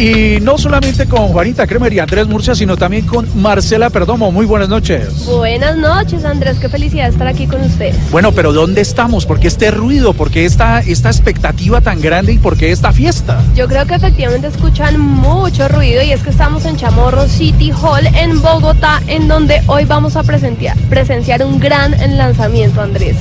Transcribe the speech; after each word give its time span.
Y 0.00 0.40
no 0.40 0.56
solamente 0.56 1.04
con 1.04 1.28
Juanita 1.28 1.66
Kremer 1.66 1.92
y 1.92 1.98
Andrés 1.98 2.26
Murcia, 2.26 2.54
sino 2.54 2.74
también 2.78 3.04
con 3.04 3.28
Marcela 3.38 3.90
Perdomo. 3.90 4.32
Muy 4.32 4.46
buenas 4.46 4.70
noches. 4.70 5.26
Buenas 5.26 5.76
noches, 5.76 6.24
Andrés. 6.24 6.58
Qué 6.58 6.70
felicidad 6.70 7.10
estar 7.10 7.26
aquí 7.26 7.46
con 7.46 7.60
ustedes. 7.60 8.10
Bueno, 8.10 8.32
pero 8.32 8.54
¿dónde 8.54 8.80
estamos? 8.80 9.26
¿Por 9.26 9.38
qué 9.38 9.48
este 9.48 9.70
ruido? 9.70 10.14
¿Por 10.14 10.30
qué 10.30 10.46
esta, 10.46 10.80
esta 10.80 11.10
expectativa 11.10 11.82
tan 11.82 12.00
grande 12.00 12.32
y 12.32 12.38
por 12.38 12.56
qué 12.56 12.70
esta 12.70 12.92
fiesta? 12.92 13.42
Yo 13.54 13.68
creo 13.68 13.84
que 13.84 13.94
efectivamente 13.96 14.46
escuchan 14.46 14.98
mucho 14.98 15.68
ruido 15.68 16.02
y 16.02 16.12
es 16.12 16.22
que 16.22 16.30
estamos 16.30 16.64
en 16.64 16.78
Chamorro 16.78 17.28
City 17.28 17.70
Hall 17.70 18.06
en 18.14 18.40
Bogotá, 18.40 19.02
en 19.06 19.28
donde 19.28 19.60
hoy 19.66 19.84
vamos 19.84 20.16
a 20.16 20.22
presenciar, 20.22 20.78
presenciar 20.88 21.44
un 21.44 21.60
gran 21.60 21.94
lanzamiento, 22.16 22.80
Andrés. 22.80 23.16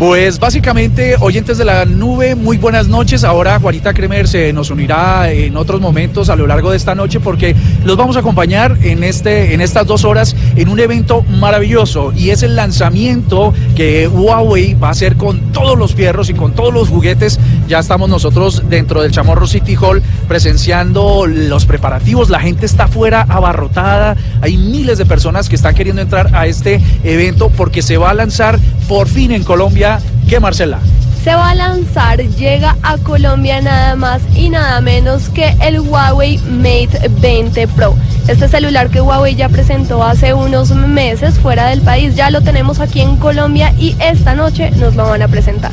Pues 0.00 0.40
básicamente, 0.40 1.16
oyentes 1.20 1.58
de 1.58 1.66
la 1.66 1.84
nube, 1.84 2.34
muy 2.34 2.56
buenas 2.56 2.88
noches. 2.88 3.22
Ahora 3.22 3.60
Juanita 3.60 3.92
Kremer 3.92 4.26
se 4.26 4.50
nos 4.50 4.70
unirá 4.70 5.30
en 5.30 5.58
otros 5.58 5.78
momentos 5.78 6.30
a 6.30 6.36
lo 6.36 6.46
largo 6.46 6.70
de 6.70 6.78
esta 6.78 6.94
noche 6.94 7.20
porque 7.20 7.54
los 7.84 7.98
vamos 7.98 8.16
a 8.16 8.20
acompañar 8.20 8.78
en, 8.80 9.04
este, 9.04 9.52
en 9.52 9.60
estas 9.60 9.86
dos 9.86 10.06
horas 10.06 10.34
en 10.56 10.70
un 10.70 10.80
evento 10.80 11.20
maravilloso 11.38 12.14
y 12.16 12.30
es 12.30 12.42
el 12.42 12.56
lanzamiento 12.56 13.52
que 13.76 14.08
Huawei 14.08 14.72
va 14.72 14.88
a 14.88 14.92
hacer 14.92 15.16
con 15.16 15.52
todos 15.52 15.76
los 15.76 15.94
fierros 15.94 16.30
y 16.30 16.32
con 16.32 16.54
todos 16.54 16.72
los 16.72 16.88
juguetes. 16.88 17.38
Ya 17.68 17.80
estamos 17.80 18.08
nosotros 18.08 18.70
dentro 18.70 19.02
del 19.02 19.12
Chamorro 19.12 19.46
City 19.46 19.76
Hall 19.76 20.02
presenciando 20.26 21.26
los 21.26 21.66
preparativos. 21.66 22.30
La 22.30 22.40
gente 22.40 22.64
está 22.64 22.84
afuera 22.84 23.26
abarrotada. 23.28 24.16
Hay 24.40 24.56
miles 24.56 24.96
de 24.96 25.04
personas 25.04 25.50
que 25.50 25.56
están 25.56 25.74
queriendo 25.74 26.00
entrar 26.00 26.34
a 26.34 26.46
este 26.46 26.80
evento 27.04 27.50
porque 27.54 27.82
se 27.82 27.98
va 27.98 28.08
a 28.08 28.14
lanzar 28.14 28.58
por 28.88 29.06
fin 29.06 29.30
en 29.32 29.44
Colombia 29.44 29.89
¿Qué, 30.28 30.38
Marcela? 30.38 30.78
Se 31.24 31.34
va 31.34 31.50
a 31.50 31.54
lanzar, 31.54 32.18
llega 32.18 32.76
a 32.82 32.96
Colombia 32.96 33.60
nada 33.60 33.94
más 33.94 34.22
y 34.34 34.48
nada 34.48 34.80
menos 34.80 35.28
que 35.28 35.54
el 35.60 35.80
Huawei 35.80 36.38
Mate 36.38 37.10
20 37.20 37.68
Pro. 37.68 37.94
Este 38.26 38.48
celular 38.48 38.88
que 38.88 39.00
Huawei 39.02 39.34
ya 39.34 39.48
presentó 39.48 40.02
hace 40.02 40.32
unos 40.32 40.70
meses 40.70 41.38
fuera 41.38 41.68
del 41.68 41.82
país, 41.82 42.14
ya 42.14 42.30
lo 42.30 42.40
tenemos 42.40 42.80
aquí 42.80 43.00
en 43.00 43.16
Colombia 43.16 43.74
y 43.78 43.96
esta 44.00 44.34
noche 44.34 44.70
nos 44.72 44.96
lo 44.96 45.04
van 45.04 45.20
a 45.20 45.28
presentar. 45.28 45.72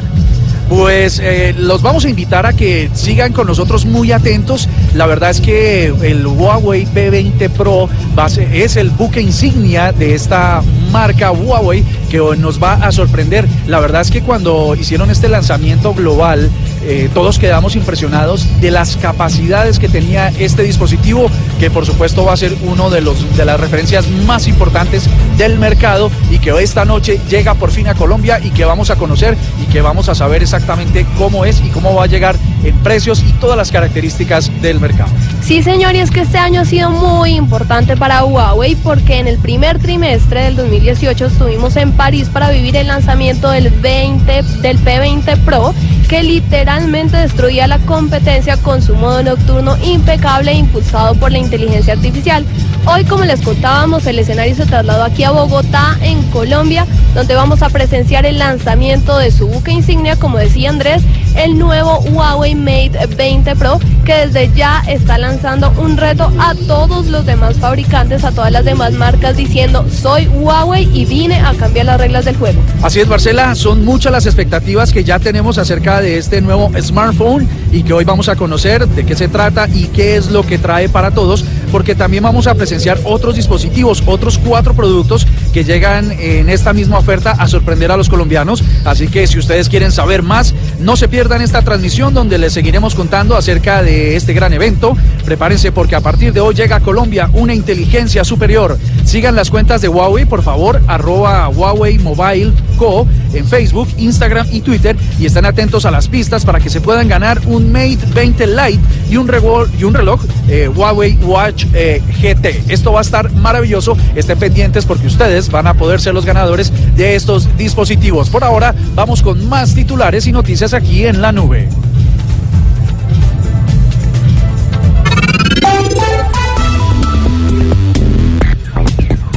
Pues 0.70 1.20
eh, 1.23 1.56
los 1.58 1.82
vamos 1.82 2.04
a 2.04 2.10
invitar 2.10 2.45
a 2.45 2.52
que 2.52 2.90
sigan 2.94 3.32
con 3.32 3.48
nosotros 3.48 3.86
muy 3.86 4.12
atentos. 4.12 4.68
La 4.95 5.06
verdad 5.06 5.30
es 5.30 5.40
que 5.40 5.86
el 5.86 6.28
Huawei 6.28 6.86
P20 6.86 7.50
Pro 7.52 7.88
es 8.26 8.78
el 8.78 8.90
buque 8.90 9.22
insignia 9.22 9.92
de 9.92 10.16
esta 10.16 10.64
marca 10.92 11.32
Huawei 11.32 11.84
que 12.10 12.18
nos 12.40 12.62
va 12.62 12.73
a 12.73 12.92
sorprender. 12.92 13.48
La 13.68 13.80
verdad 13.80 14.02
es 14.02 14.10
que 14.10 14.23
cuando 14.23 14.76
hicieron 14.76 15.12
este 15.12 15.30
lanzamiento 15.30 15.94
global, 15.94 16.50
eh, 16.88 17.10
todos 17.14 17.38
quedamos 17.38 17.76
impresionados 17.76 18.48
de 18.62 18.72
las 18.72 18.96
capacidades 18.96 19.78
que 19.78 19.90
tenía 19.90 20.30
este 20.40 20.64
dispositivo, 20.64 21.30
que 21.60 21.70
por 21.70 21.86
supuesto 21.86 22.24
va 22.24 22.32
a 22.32 22.38
ser 22.38 22.56
uno 22.64 22.90
de, 22.90 23.02
los, 23.02 23.36
de 23.36 23.44
las 23.44 23.60
referencias 23.60 24.08
más 24.26 24.48
importantes 24.48 25.10
del 25.38 25.60
mercado 25.60 26.10
y 26.32 26.40
que 26.40 26.52
esta 26.64 26.86
noche 26.86 27.20
llega 27.30 27.56
por 27.56 27.72
fin 27.72 27.88
a 27.88 27.94
Colombia 27.94 28.40
y 28.42 28.52
que 28.52 28.64
vamos 28.64 28.90
a 28.90 28.96
conocer 28.96 29.38
y 29.62 29.66
que 29.66 29.82
vamos 29.82 30.08
a 30.08 30.16
saber 30.16 30.42
exactamente 30.42 31.06
cómo 31.18 31.44
es 31.44 31.62
y 31.62 31.70
cómo 31.70 31.94
va 31.94 32.06
a 32.06 32.08
llegar 32.08 32.38
en 32.64 32.76
precios 32.78 33.22
y 33.28 33.34
todas 33.34 33.58
las 33.58 33.70
características 33.70 34.50
del 34.62 34.80
mercado. 34.80 35.10
Sí, 35.42 35.62
señor, 35.64 35.96
y 35.96 36.00
es 36.00 36.10
que 36.10 36.22
este 36.22 36.38
año 36.38 36.62
ha 36.62 36.66
sido 36.66 36.90
muy 36.90 37.36
importante 37.36 37.98
para 37.98 38.23
Huawei 38.23 38.76
porque 38.76 39.20
en 39.20 39.28
el 39.28 39.38
primer 39.38 39.80
trimestre 39.80 40.44
del 40.44 40.56
2018 40.56 41.26
estuvimos 41.26 41.76
en 41.76 41.92
París 41.92 42.30
para 42.32 42.50
vivir 42.50 42.78
el 42.78 42.88
lanzamiento 42.88 43.50
del 43.50 43.70
20 43.72 44.44
del 44.61 44.80
P20 44.80 45.38
Pro 45.40 45.73
que 46.08 46.23
literalmente 46.23 47.18
destruía 47.18 47.68
la 47.68 47.80
competencia 47.80 48.56
con 48.58 48.82
su 48.82 48.95
modo 48.95 49.23
nocturno 49.23 49.76
impecable 49.84 50.54
impulsado 50.54 51.16
por 51.16 51.32
la 51.32 51.38
inteligencia 51.38 51.94
artificial. 51.94 52.45
Hoy, 52.86 53.04
como 53.04 53.26
les 53.26 53.42
contábamos, 53.42 54.06
el 54.06 54.20
escenario 54.20 54.56
se 54.56 54.66
trasladó 54.66 55.04
aquí 55.04 55.23
a 55.23 55.32
Bogotá, 55.32 55.98
en 56.02 56.22
Colombia, 56.30 56.88
donde 57.14 57.36
vamos 57.36 57.62
a 57.62 57.70
presenciar 57.70 58.26
el 58.26 58.40
lanzamiento 58.40 59.17
de 59.17 59.32
su 59.32 59.48
buque 59.48 59.72
insignia, 59.72 60.16
como 60.16 60.38
decía 60.38 60.70
Andrés, 60.70 61.04
el 61.37 61.58
nuevo 61.58 61.99
Huawei 62.11 62.55
Mate 62.55 63.08
20 63.15 63.55
Pro, 63.55 63.80
que 64.05 64.27
desde 64.27 64.52
ya 64.55 64.83
está 64.87 65.17
lanzando 65.17 65.71
un 65.77 65.98
reto 65.98 66.31
a 66.39 66.55
todos 66.67 67.08
los 67.08 67.25
demás 67.25 67.58
fabricantes, 67.58 68.23
a 68.23 68.31
todas 68.31 68.52
las 68.52 68.65
demás 68.65 68.93
marcas, 68.93 69.37
diciendo, 69.37 69.86
soy 69.89 70.27
Huawei 70.27 70.89
y 70.93 71.05
vine 71.05 71.39
a 71.39 71.53
cambiar 71.53 71.86
las 71.86 71.99
reglas 71.99 72.25
del 72.25 72.37
juego. 72.37 72.59
Así 72.81 72.99
es, 72.99 73.08
Marcela, 73.08 73.53
son 73.55 73.86
muchas 73.86 74.11
las 74.11 74.25
expectativas 74.25 74.92
que 74.92 75.03
ya 75.03 75.20
tenemos 75.20 75.58
acerca 75.58 76.02
de 76.02 76.17
este 76.17 76.42
nuevo 76.42 76.71
smartphone 76.81 77.48
y 77.71 77.83
que 77.83 77.93
hoy 77.93 78.04
vamos 78.04 78.30
a 78.30 78.36
conocer 78.36 78.87
de 78.87 79.05
qué 79.05 79.15
se 79.15 79.27
trata 79.27 79.67
y 79.71 79.87
qué 79.87 80.15
es 80.15 80.31
lo 80.31 80.43
que 80.43 80.58
trae 80.58 80.89
para 80.89 81.11
todos, 81.11 81.45
porque 81.71 81.95
también 81.95 82.23
vamos 82.23 82.48
a 82.48 82.55
presenciar 82.55 82.99
otros 83.04 83.36
dispositivos, 83.36 84.02
otros 84.05 84.39
cuatro 84.43 84.73
productos 84.73 85.27
que 85.54 85.64
llegan 85.64 86.11
en 86.11 86.49
esta 86.49 86.73
misma 86.73 86.98
oferta 86.98 87.31
a 87.31 87.48
sorprender 87.48 87.92
a 87.92 87.98
los 87.98 88.09
colombianos. 88.09 88.64
Así 88.86 89.08
que 89.08 89.27
si 89.27 89.37
ustedes 89.37 89.69
quieren 89.69 89.92
saber 89.92 90.23
más, 90.23 90.54
no 90.80 90.95
se 90.95 91.08
pierdan 91.08 91.27
esta 91.36 91.61
transmisión 91.61 92.14
donde 92.14 92.38
les 92.38 92.54
seguiremos 92.54 92.95
contando 92.95 93.36
acerca 93.36 93.83
de 93.83 94.15
este 94.15 94.33
gran 94.33 94.54
evento. 94.54 94.95
Prepárense 95.26 95.71
porque 95.73 95.95
a 95.95 95.99
partir 95.99 96.32
de 96.32 96.39
hoy 96.39 96.55
llega 96.55 96.77
a 96.77 96.80
Colombia 96.80 97.30
una 97.33 97.54
inteligencia 97.54 98.23
superior. 98.23 98.77
Sigan 99.04 99.36
las 99.36 99.52
cuentas 99.52 99.82
de 99.82 99.89
Huawei, 99.89 100.26
por 100.26 100.42
favor, 100.42 100.82
arroba 100.87 101.48
Huawei 101.49 101.99
Mobile 101.99 102.54
Co 102.77 103.08
en 103.33 103.45
Facebook, 103.45 103.89
Instagram 103.98 104.48
y 104.52 104.61
Twitter 104.61 104.95
y 105.20 105.26
están 105.26 105.45
atentos 105.45 105.86
a 105.86 105.92
las 105.92 106.08
pistas 106.08 106.45
para 106.45 106.60
que 106.60 106.70
se 106.70 106.80
puedan 106.82 107.08
ganar 107.08 107.42
un 107.45 107.71
Mate 107.71 107.99
20 108.14 108.48
Lite 108.48 108.80
y 109.10 109.17
un, 109.17 109.30
y 109.77 109.83
un 109.83 109.93
reloj 109.93 110.21
eh, 110.48 110.70
Huawei 110.70 111.17
Watch 111.23 111.66
eh, 111.73 112.02
GT. 112.21 112.71
Esto 112.71 112.93
va 112.93 112.99
a 112.99 113.02
estar 113.02 113.32
maravilloso. 113.33 113.98
Estén 114.16 114.39
pendientes 114.39 114.86
porque 114.86 115.08
ustedes 115.08 115.52
van 115.52 115.67
a 115.67 115.73
poder 115.73 115.99
ser 115.99 116.14
los 116.14 116.26
ganadores 116.26 116.71
de 116.95 117.16
estos 117.16 117.49
dispositivos. 117.58 118.30
Por 118.30 118.43
ahora, 118.43 118.73
vamos 118.95 119.21
con 119.21 119.48
más 119.49 119.76
titulares 119.76 120.26
y 120.27 120.32
noticias 120.32 120.73
aquí 120.73 121.05
en 121.05 121.17
la 121.22 121.32
nube. 121.32 121.67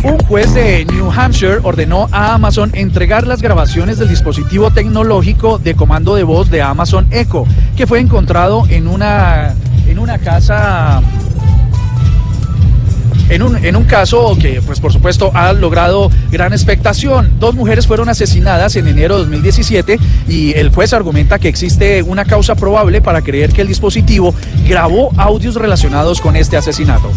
Un 0.02 0.18
juez 0.26 0.54
de 0.54 0.84
New 0.86 1.10
Hampshire 1.10 1.58
ordenó 1.62 2.08
a 2.12 2.34
Amazon 2.34 2.70
entregar 2.74 3.26
las 3.26 3.42
grabaciones 3.42 3.98
del 3.98 4.08
dispositivo 4.08 4.70
tecnológico 4.70 5.58
de 5.58 5.74
comando 5.74 6.14
de 6.14 6.22
voz 6.22 6.50
de 6.50 6.62
Amazon 6.62 7.06
Echo, 7.10 7.44
que 7.76 7.86
fue 7.86 8.00
encontrado 8.00 8.64
en 8.68 8.86
una, 8.86 9.54
en 9.86 9.98
una 9.98 10.18
casa 10.18 11.02
en 13.30 13.42
un, 13.42 13.64
en 13.64 13.76
un, 13.76 13.84
caso 13.84 14.36
que, 14.41 14.60
pues 14.60 14.80
por 14.80 14.92
supuesto, 14.92 15.30
ha 15.34 15.52
logrado 15.52 16.10
gran 16.30 16.52
expectación. 16.52 17.38
Dos 17.38 17.54
mujeres 17.54 17.86
fueron 17.86 18.08
asesinadas 18.08 18.76
en 18.76 18.88
enero 18.88 19.14
de 19.14 19.20
2017 19.24 19.98
y 20.28 20.52
el 20.54 20.70
juez 20.70 20.92
argumenta 20.92 21.38
que 21.38 21.48
existe 21.48 22.02
una 22.02 22.24
causa 22.24 22.54
probable 22.54 23.00
para 23.00 23.22
creer 23.22 23.52
que 23.52 23.62
el 23.62 23.68
dispositivo 23.68 24.34
grabó 24.66 25.12
audios 25.16 25.54
relacionados 25.54 26.20
con 26.20 26.36
este 26.36 26.56
asesinato. 26.56 27.10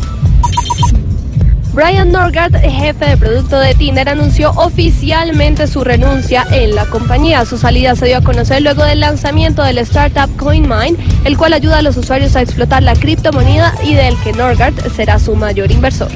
Brian 1.73 2.11
Norgard, 2.11 2.53
jefe 2.55 3.03
de 3.03 3.17
producto 3.17 3.59
de 3.59 3.73
Tinder, 3.73 4.07
anunció 4.07 4.51
oficialmente 4.51 5.65
su 5.65 5.83
renuncia 5.83 6.45
en 6.51 6.75
la 6.75 6.85
compañía. 6.85 7.45
Su 7.45 7.57
salida 7.57 7.95
se 7.95 8.05
dio 8.05 8.17
a 8.17 8.21
conocer 8.21 8.61
luego 8.61 8.83
del 8.83 8.99
lanzamiento 8.99 9.63
del 9.63 9.79
startup 9.79 10.29
CoinMine, 10.37 10.95
el 11.23 11.35
cual 11.35 11.53
ayuda 11.53 11.79
a 11.79 11.81
los 11.81 11.97
usuarios 11.97 12.35
a 12.35 12.41
explotar 12.41 12.83
la 12.83 12.93
criptomoneda 12.93 13.73
y 13.83 13.95
del 13.95 14.15
que 14.17 14.33
Norgard 14.33 14.75
será 14.95 15.17
su 15.17 15.35
mayor 15.35 15.71
inversor. 15.71 16.11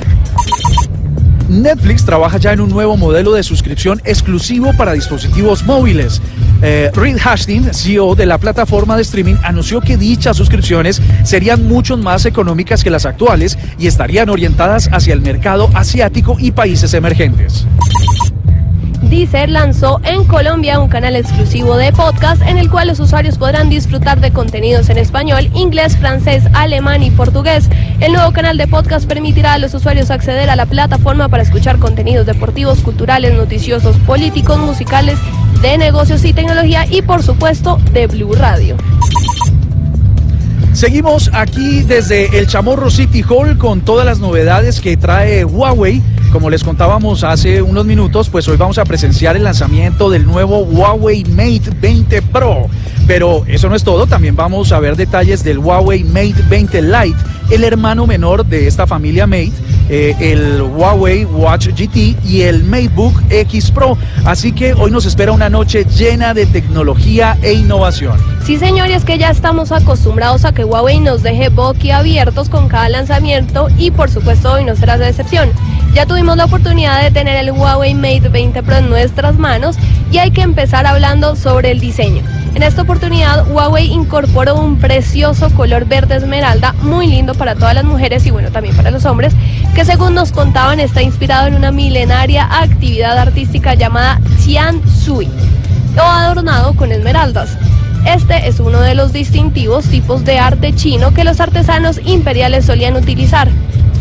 Netflix 1.49 2.05
trabaja 2.05 2.37
ya 2.37 2.53
en 2.53 2.61
un 2.61 2.69
nuevo 2.69 2.95
modelo 2.95 3.31
de 3.31 3.41
suscripción 3.41 3.99
exclusivo 4.05 4.73
para 4.77 4.93
dispositivos 4.93 5.63
móviles. 5.63 6.21
Eh, 6.62 6.92
Reed 6.94 7.18
Hastings, 7.24 7.77
CEO 7.77 8.15
de 8.15 8.25
la 8.25 8.38
plataforma 8.38 8.95
de 8.95 9.04
streaming, 9.04 9.36
anunció 9.44 9.81
que 9.81 9.98
dichas 9.98 10.38
suscripciones 10.38 11.01
serían 11.24 11.68
mucho 11.68 11.98
más 11.98 12.25
económicas 12.25 12.83
que 12.83 12.89
las 12.89 13.06
actuales 13.06 13.57
y 13.77 13.88
estarían 13.88 14.30
orientadas 14.30 14.89
hacia 14.92 15.13
el 15.13 15.21
mercado 15.21 15.69
asiático 15.74 16.38
y 16.39 16.51
países 16.51 16.94
emergentes. 16.94 17.65
Deezer 19.09 19.50
lanzó 19.50 20.01
en 20.04 20.25
Colombia 20.25 20.80
un 20.80 20.89
canal 20.89 21.15
exclusivo 21.15 21.77
de 21.77 21.94
podcast 21.94 22.42
en 22.42 22.57
el 22.57 22.69
cual 22.69 22.89
los 22.89 23.00
usuarios 23.00 23.38
podrán 23.38 23.69
disfrutar 23.69 24.19
de 24.19 24.31
contenidos 24.31 24.89
en 24.89 24.98
español, 24.98 25.50
inglés, 25.54 25.95
francés, 25.95 26.44
alemán 26.54 27.04
y 27.04 27.12
portugués. 27.12 27.69
El 28.01 28.13
nuevo 28.13 28.33
canal 28.33 28.57
de 28.57 28.68
podcast 28.68 29.07
permitirá 29.07 29.54
a 29.54 29.57
los 29.59 29.74
usuarios 29.74 30.12
acceder 30.12 30.50
a 30.50 30.57
la 30.57 30.65
plataforma 30.65 31.30
para 31.30 31.44
escuchar 31.44 31.80
contenidos 31.80 32.25
deportivos, 32.25 32.80
culturales, 32.80 33.33
noticiosos, 33.33 33.95
políticos, 34.00 34.57
musicales 34.59 35.18
de 35.62 35.77
negocios 35.77 36.25
y 36.25 36.33
tecnología 36.33 36.86
y 36.89 37.01
por 37.01 37.24
supuesto 37.24 37.80
de 37.94 38.07
Blue 38.07 38.33
Radio. 38.33 38.75
Seguimos 40.74 41.31
aquí 41.33 41.81
desde 41.81 42.38
el 42.38 42.45
Chamorro 42.45 42.92
City 42.92 43.24
Hall 43.27 43.57
con 43.57 43.81
todas 43.81 44.06
las 44.06 44.19
novedades 44.19 44.80
que 44.80 44.95
trae 44.95 45.44
Huawei. 45.44 46.04
Como 46.31 46.50
les 46.50 46.63
contábamos 46.63 47.24
hace 47.24 47.62
unos 47.62 47.85
minutos, 47.85 48.29
pues 48.29 48.47
hoy 48.47 48.57
vamos 48.57 48.77
a 48.77 48.85
presenciar 48.85 49.35
el 49.38 49.44
lanzamiento 49.44 50.09
del 50.09 50.25
nuevo 50.25 50.59
Huawei 50.59 51.24
Mate 51.24 51.71
20 51.79 52.21
Pro. 52.24 52.68
Pero 53.07 53.44
eso 53.47 53.69
no 53.69 53.75
es 53.75 53.83
todo, 53.83 54.07
también 54.07 54.35
vamos 54.35 54.71
a 54.71 54.79
ver 54.79 54.97
detalles 54.97 55.44
del 55.44 55.59
Huawei 55.59 56.03
Mate 56.03 56.44
20 56.50 56.81
Lite, 56.81 57.18
el 57.50 57.63
hermano 57.63 58.06
menor 58.06 58.45
de 58.45 58.68
esta 58.68 58.85
familia 58.85 59.25
Mate 59.25 59.53
eh, 59.89 60.15
el 60.19 60.61
Huawei 60.61 61.25
Watch 61.25 61.67
GT 61.67 62.17
y 62.25 62.41
el 62.41 62.63
MateBook 62.63 63.21
X 63.29 63.71
Pro. 63.71 63.97
Así 64.25 64.51
que 64.51 64.73
hoy 64.73 64.91
nos 64.91 65.05
espera 65.05 65.31
una 65.31 65.49
noche 65.49 65.85
llena 65.85 66.33
de 66.33 66.45
tecnología 66.45 67.37
e 67.41 67.53
innovación. 67.53 68.17
Sí, 68.43 68.57
señores, 68.57 69.03
que 69.03 69.17
ya 69.17 69.29
estamos 69.29 69.71
acostumbrados 69.71 70.45
a 70.45 70.53
que 70.53 70.63
Huawei 70.63 70.99
nos 70.99 71.23
deje 71.23 71.49
boquiabiertos 71.49 72.49
con 72.49 72.69
cada 72.69 72.89
lanzamiento 72.89 73.67
y 73.77 73.91
por 73.91 74.09
supuesto 74.09 74.53
hoy 74.53 74.63
no 74.63 74.75
será 74.75 74.97
de 74.97 75.09
excepción. 75.09 75.49
Ya 75.93 76.05
tuvimos 76.05 76.37
la 76.37 76.45
oportunidad 76.45 77.01
de 77.01 77.11
tener 77.11 77.35
el 77.37 77.51
Huawei 77.51 77.93
Mate 77.93 78.29
20 78.29 78.63
Pro 78.63 78.77
en 78.77 78.89
nuestras 78.89 79.37
manos 79.37 79.77
y 80.11 80.19
hay 80.19 80.31
que 80.31 80.41
empezar 80.41 80.85
hablando 80.85 81.35
sobre 81.35 81.71
el 81.71 81.79
diseño. 81.79 82.23
En 82.57 82.63
esta 82.63 82.81
oportunidad, 82.81 83.48
Huawei 83.51 83.86
incorporó 83.86 84.56
un 84.56 84.80
precioso 84.80 85.51
color 85.51 85.86
verde 85.86 86.15
esmeralda, 86.15 86.74
muy 86.81 87.06
lindo 87.06 87.36
para 87.36 87.54
todas 87.54 87.75
las 87.75 87.83
mujeres 87.83 88.25
y 88.25 88.31
bueno, 88.31 88.50
también 88.50 88.75
para 88.75 88.89
los 88.89 89.06
hombres, 89.06 89.36
que 89.75 89.86
según 89.86 90.15
nos 90.15 90.31
contaban 90.31 90.80
está 90.80 91.04
inspirado 91.04 91.45
en 91.45 91.54
una 91.54 91.71
milenaria 91.71 92.48
actividad 92.50 93.15
artística 93.15 93.75
llamada 93.75 94.19
Tian 94.44 94.81
Sui, 94.89 95.30
o 95.98 96.01
adornado 96.01 96.74
con 96.74 96.92
esmeraldas. 96.92 97.59
Este 98.07 98.48
es 98.48 98.59
uno 98.59 98.80
de 98.80 98.95
los 98.95 99.13
distintivos 99.13 99.86
tipos 99.86 100.25
de 100.25 100.39
arte 100.39 100.74
chino 100.74 101.13
que 101.13 101.24
los 101.24 101.39
artesanos 101.39 102.01
imperiales 102.06 102.65
solían 102.65 102.95
utilizar. 102.95 103.50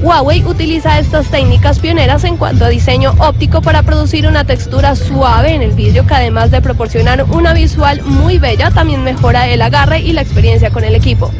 Huawei 0.02 0.44
utiliza 0.44 0.98
estas 0.98 1.26
técnicas 1.30 1.78
pioneras 1.78 2.24
en 2.24 2.36
cuanto 2.36 2.66
a 2.66 2.68
diseño 2.68 3.14
óptico 3.18 3.62
para 3.62 3.82
producir 3.82 4.26
una 4.26 4.44
textura 4.44 4.94
suave 4.94 5.54
en 5.54 5.62
el 5.62 5.72
vidrio 5.72 6.06
que 6.06 6.14
además 6.14 6.50
de 6.50 6.60
proporcionar 6.60 7.24
una 7.30 7.54
visual 7.54 8.02
muy 8.02 8.38
bella, 8.38 8.70
también 8.70 9.02
mejora 9.02 9.48
el 9.48 9.62
agarre 9.62 10.00
y 10.00 10.12
la 10.12 10.20
experiencia 10.20 10.70
con 10.70 10.84
el 10.84 10.94
equipo. 10.94 11.30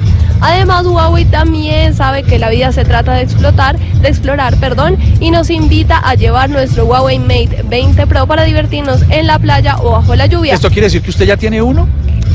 Además, 0.40 0.84
Huawei 0.86 1.24
también 1.24 1.94
sabe 1.94 2.22
que 2.22 2.38
la 2.38 2.50
vida 2.50 2.72
se 2.72 2.84
trata 2.84 3.14
de 3.14 3.22
explotar, 3.22 3.78
de 3.78 4.08
explorar, 4.08 4.56
perdón, 4.56 4.98
y 5.20 5.30
nos 5.30 5.50
invita 5.50 5.98
a 5.98 6.14
llevar 6.14 6.50
nuestro 6.50 6.86
Huawei 6.86 7.18
Mate 7.18 7.62
20 7.64 8.06
Pro 8.06 8.26
para 8.26 8.44
divertirnos 8.44 9.00
en 9.10 9.26
la 9.26 9.38
playa 9.38 9.76
o 9.78 9.92
bajo 9.92 10.14
la 10.14 10.26
lluvia. 10.26 10.54
¿Esto 10.54 10.70
quiere 10.70 10.86
decir 10.86 11.02
que 11.02 11.10
usted 11.10 11.26
ya 11.26 11.36
tiene 11.36 11.62
uno? 11.62 11.88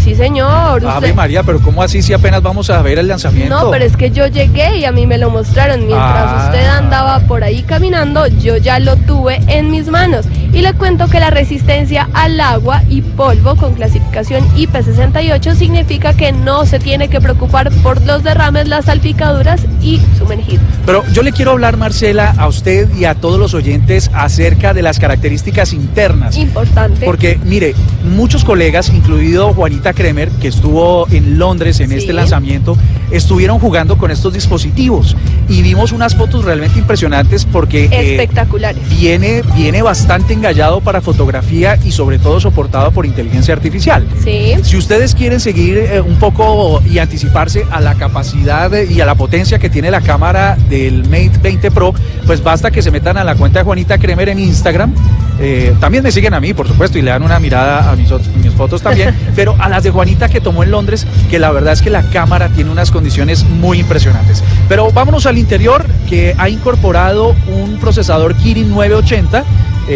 Sí, 0.03 0.15
señor. 0.15 0.83
Ave 0.85 1.13
María, 1.13 1.43
pero 1.43 1.59
¿cómo 1.61 1.83
así 1.83 2.01
si 2.01 2.11
apenas 2.13 2.41
vamos 2.41 2.69
a 2.71 2.81
ver 2.81 2.97
el 2.97 3.07
lanzamiento? 3.07 3.65
No, 3.65 3.69
pero 3.71 3.85
es 3.85 3.95
que 3.95 4.09
yo 4.09 4.25
llegué 4.27 4.77
y 4.77 4.85
a 4.85 4.91
mí 4.91 5.05
me 5.05 5.17
lo 5.19 5.29
mostraron. 5.29 5.85
Mientras 5.85 6.27
Ah. 6.27 6.45
usted 6.51 6.65
andaba 6.67 7.19
por 7.21 7.43
ahí 7.43 7.61
caminando, 7.63 8.25
yo 8.27 8.57
ya 8.57 8.79
lo 8.79 8.95
tuve 8.97 9.39
en 9.47 9.69
mis 9.69 9.87
manos. 9.89 10.25
Y 10.53 10.61
le 10.61 10.73
cuento 10.73 11.07
que 11.07 11.19
la 11.19 11.29
resistencia 11.29 12.09
al 12.13 12.39
agua 12.41 12.83
y 12.89 13.01
polvo 13.01 13.55
con 13.55 13.73
clasificación 13.73 14.43
IP68 14.55 15.55
significa 15.55 16.13
que 16.13 16.31
no 16.33 16.65
se 16.65 16.77
tiene 16.79 17.07
que 17.07 17.21
preocupar 17.21 17.71
por 17.83 18.01
los 18.05 18.23
derrames, 18.23 18.67
las 18.67 18.85
salpicaduras 18.85 19.65
y 19.81 20.01
sumergido. 20.17 20.61
Pero 20.85 21.03
yo 21.13 21.23
le 21.23 21.31
quiero 21.31 21.51
hablar, 21.51 21.77
Marcela, 21.77 22.33
a 22.37 22.47
usted 22.47 22.89
y 22.97 23.05
a 23.05 23.15
todos 23.15 23.39
los 23.39 23.53
oyentes 23.53 24.11
acerca 24.13 24.73
de 24.73 24.81
las 24.81 24.99
características 24.99 25.73
internas. 25.73 26.35
Importante. 26.37 27.05
Porque, 27.05 27.39
mire, 27.45 27.73
muchos 28.03 28.43
colegas, 28.43 28.89
incluido 28.89 29.53
Juanita 29.53 29.93
Kremer, 29.93 30.29
que 30.31 30.49
estuvo 30.49 31.07
en 31.11 31.39
Londres 31.39 31.79
en 31.79 31.89
Sí. 31.91 31.95
este 31.97 32.13
lanzamiento, 32.13 32.77
estuvieron 33.11 33.59
jugando 33.59 33.97
con 33.97 34.11
estos 34.11 34.33
dispositivos 34.33 35.15
y 35.49 35.61
vimos 35.61 35.91
unas 35.91 36.15
fotos 36.15 36.43
realmente 36.45 36.79
impresionantes 36.79 37.45
porque 37.45 37.85
eh, 37.85 38.11
Espectaculares. 38.15 38.81
viene, 38.89 39.43
viene 39.55 39.81
bastante 39.81 40.33
engallado 40.41 40.81
para 40.81 41.01
fotografía 41.01 41.77
y 41.85 41.91
sobre 41.91 42.17
todo 42.17 42.39
soportado 42.39 42.89
por 42.91 43.05
inteligencia 43.05 43.53
artificial. 43.53 44.07
Sí. 44.23 44.55
Si 44.63 44.75
ustedes 44.75 45.13
quieren 45.13 45.39
seguir 45.39 45.77
eh, 45.77 46.01
un 46.01 46.15
poco 46.15 46.81
y 46.83 46.97
anticiparse 46.97 47.63
a 47.69 47.79
la 47.79 47.93
capacidad 47.93 48.71
y 48.73 48.99
a 49.01 49.05
la 49.05 49.13
potencia 49.13 49.59
que 49.59 49.69
tiene 49.69 49.91
la 49.91 50.01
cámara 50.01 50.57
del 50.67 51.03
Mate 51.03 51.37
20 51.43 51.69
Pro, 51.69 51.93
pues 52.25 52.41
basta 52.41 52.71
que 52.71 52.81
se 52.81 52.89
metan 52.89 53.17
a 53.17 53.23
la 53.23 53.35
cuenta 53.35 53.59
de 53.59 53.65
Juanita 53.65 53.99
Kremer 53.99 54.29
en 54.29 54.39
Instagram. 54.39 54.95
Eh, 55.39 55.75
también 55.79 56.03
me 56.03 56.11
siguen 56.11 56.33
a 56.33 56.39
mí, 56.39 56.55
por 56.55 56.67
supuesto, 56.67 56.97
y 56.97 57.03
le 57.03 57.11
dan 57.11 57.21
una 57.21 57.39
mirada 57.39 57.91
a 57.91 57.95
mis, 57.95 58.09
mis 58.43 58.53
fotos 58.53 58.81
también, 58.81 59.15
pero 59.35 59.55
a 59.59 59.69
las 59.69 59.83
de 59.83 59.91
Juanita 59.91 60.27
que 60.27 60.41
tomó 60.41 60.63
en 60.63 60.71
Londres, 60.71 61.05
que 61.29 61.37
la 61.37 61.51
verdad 61.51 61.73
es 61.73 61.83
que 61.83 61.91
la 61.91 62.01
cámara 62.01 62.49
tiene 62.49 62.71
unas 62.71 62.89
condiciones 62.89 63.43
muy 63.43 63.79
impresionantes. 63.79 64.43
Pero 64.67 64.91
vámonos 64.91 65.27
al 65.27 65.37
interior, 65.37 65.85
que 66.09 66.33
ha 66.35 66.49
incorporado 66.49 67.35
un 67.47 67.77
procesador 67.77 68.35
Kirin 68.35 68.71
980. 68.71 69.43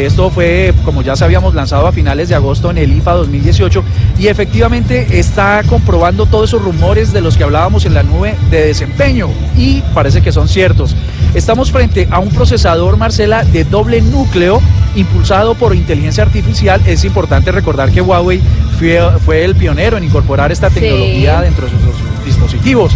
Esto 0.04 0.30
fue, 0.30 0.74
como 0.84 1.02
ya 1.02 1.16
sabíamos, 1.16 1.56
lanzado 1.56 1.88
a 1.88 1.92
finales 1.94 2.28
de 2.28 2.36
agosto 2.36 2.70
en 2.70 2.78
el 2.78 2.92
IFA 2.98 3.14
2018 3.14 3.84
y 4.20 4.28
efectivamente 4.28 5.20
está 5.20 5.62
comprobando 5.70 6.26
todos 6.26 6.50
esos 6.50 6.62
rumores 6.62 7.14
de 7.14 7.22
los 7.22 7.38
que 7.38 7.46
hablábamos 7.46 7.86
en 7.86 7.94
la 7.94 8.04
nube 8.04 8.36
de 8.52 8.68
desempeño 8.68 9.30
y 9.56 9.82
parece 9.94 10.22
que 10.22 10.34
son 10.34 10.50
ciertos. 10.50 10.96
Estamos 11.34 11.72
frente 11.72 12.08
a 12.12 12.20
un 12.20 12.30
procesador, 12.30 12.98
Marcela, 12.98 13.44
de 13.46 13.64
doble 13.64 14.02
núcleo 14.02 14.62
impulsado 14.96 15.56
por 15.56 15.74
inteligencia 15.76 16.24
artificial. 16.24 16.82
Es 16.86 17.06
importante 17.06 17.52
recordar 17.52 17.92
que 17.92 18.02
Huawei 18.02 18.42
fue, 18.78 19.00
fue 19.24 19.46
el 19.46 19.56
pionero 19.56 19.98
en 19.98 20.04
incorporar 20.04 20.52
esta 20.52 20.70
Sí. 20.70 20.80
tecnología 20.82 21.42
dentro 21.42 21.66
de 21.68 21.72
sus 21.72 22.26
dispositivos. 22.26 22.92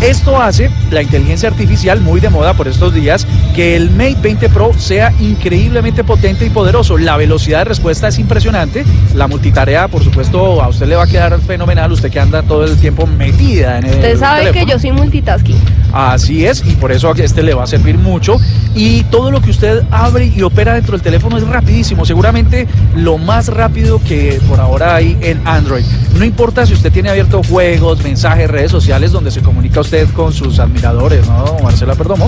Esto 0.00 0.40
hace 0.40 0.70
la 0.90 1.02
inteligencia 1.02 1.48
artificial 1.48 2.00
muy 2.00 2.20
de 2.20 2.28
moda 2.28 2.54
por 2.54 2.66
estos 2.66 2.92
días, 2.92 3.26
que 3.54 3.76
el 3.76 3.90
Mate 3.90 4.16
20 4.22 4.48
Pro 4.48 4.72
sea 4.76 5.12
increíblemente 5.20 6.02
potente 6.04 6.44
y 6.44 6.50
poderoso. 6.50 6.98
La 6.98 7.16
velocidad 7.16 7.58
de 7.58 7.64
respuesta 7.64 8.08
es 8.08 8.18
impresionante. 8.18 8.84
La 9.14 9.28
multitarea, 9.28 9.88
por 9.88 10.02
supuesto, 10.02 10.62
a 10.62 10.68
usted 10.68 10.86
le 10.86 10.96
va 10.96 11.04
a 11.04 11.06
quedar 11.06 11.40
fenomenal. 11.40 11.92
Usted 11.92 12.10
que 12.10 12.18
anda 12.20 12.42
todo 12.42 12.64
el 12.64 12.76
tiempo 12.78 13.06
metida 13.06 13.78
en 13.78 13.84
el 13.84 13.94
Usted 13.94 14.18
sabe 14.18 14.50
que 14.50 14.66
yo 14.66 14.78
soy 14.78 14.92
multitasking. 14.92 15.56
Así 15.92 16.46
es, 16.46 16.64
y 16.66 16.74
por 16.76 16.90
eso 16.90 17.14
este 17.14 17.42
le 17.42 17.54
va 17.54 17.64
a 17.64 17.66
servir 17.66 17.98
mucho. 17.98 18.38
Y 18.74 19.04
todo 19.04 19.30
lo 19.30 19.42
que 19.42 19.50
usted 19.50 19.82
abre 19.90 20.32
y 20.34 20.42
opera 20.42 20.74
dentro 20.74 20.92
del 20.92 21.02
teléfono 21.02 21.36
es 21.36 21.46
rapidísimo, 21.46 22.06
seguramente 22.06 22.66
lo 22.96 23.18
más 23.18 23.48
rápido 23.48 24.00
que 24.02 24.40
por 24.48 24.58
ahora 24.58 24.94
hay 24.94 25.18
en 25.20 25.46
Android. 25.46 25.84
No 26.18 26.24
importa 26.24 26.64
si 26.64 26.72
usted 26.72 26.90
tiene 26.90 27.10
abierto 27.10 27.42
juegos, 27.42 28.02
mensajes, 28.02 28.50
redes 28.50 28.70
sociales 28.70 29.12
donde 29.12 29.30
se 29.30 29.40
comunica 29.40 29.80
con 30.14 30.32
sus 30.32 30.58
admiradores, 30.58 31.28
¿no, 31.28 31.58
Marcela 31.62 31.94
Perdomo? 31.94 32.26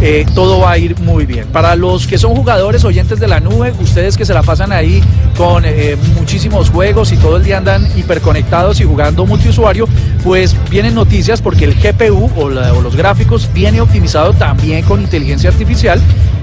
Eh, 0.00 0.24
todo 0.34 0.60
va 0.60 0.72
a 0.72 0.78
ir 0.78 0.98
muy 1.00 1.26
bien. 1.26 1.46
Para 1.48 1.76
los 1.76 2.06
que 2.06 2.16
son 2.16 2.34
jugadores, 2.34 2.84
oyentes 2.84 3.20
de 3.20 3.28
la 3.28 3.38
nube, 3.38 3.72
ustedes 3.80 4.16
que 4.16 4.24
se 4.24 4.32
la 4.32 4.42
pasan 4.42 4.72
ahí 4.72 5.02
con 5.36 5.64
eh, 5.66 5.96
muchísimos 6.18 6.70
juegos 6.70 7.12
y 7.12 7.18
todo 7.18 7.36
el 7.36 7.44
día 7.44 7.58
andan 7.58 7.86
hiperconectados 7.98 8.80
y 8.80 8.84
jugando 8.84 9.26
multiusuario, 9.26 9.86
pues 10.24 10.56
vienen 10.70 10.94
noticias 10.94 11.42
porque 11.42 11.66
el 11.66 11.74
GPU 11.74 12.30
o, 12.34 12.44
o 12.46 12.80
los 12.80 12.96
gráficos 12.96 13.50
viene 13.52 13.82
optimizado 13.82 14.32
también 14.32 14.82
con 14.82 15.02
inteligencia 15.02 15.50
artificial 15.50 16.00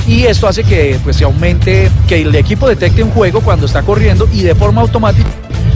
y 0.08 0.26
esto 0.26 0.48
hace 0.48 0.64
que 0.64 1.00
pues 1.04 1.16
se 1.16 1.24
aumente, 1.24 1.90
que 2.08 2.22
el 2.22 2.36
equipo 2.36 2.70
detecte 2.70 3.02
un 3.02 3.10
juego 3.10 3.42
cuando 3.42 3.66
está 3.66 3.82
corriendo 3.82 4.30
y 4.32 4.44
de 4.44 4.54
forma 4.54 4.82
automática 4.82 5.30